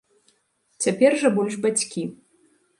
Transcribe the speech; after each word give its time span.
Цяпер 0.85 1.11
жа 1.25 1.33
больш 1.37 1.61
бацькі. 1.69 2.03